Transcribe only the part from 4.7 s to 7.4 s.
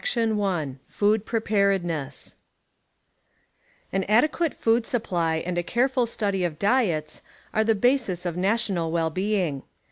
su{)ply and a careful study of diets